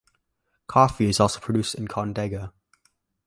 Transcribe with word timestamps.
Coffee 0.65 1.09
is 1.09 1.19
also 1.19 1.39
produced 1.39 1.75
in 1.75 1.87
Condega. 1.87 2.51